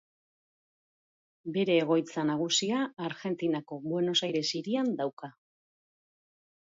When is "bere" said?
1.57-1.75